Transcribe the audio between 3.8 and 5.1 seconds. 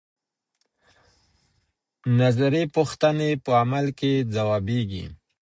کې ځوابيږي.